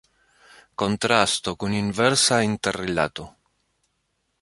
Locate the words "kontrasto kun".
0.83-1.77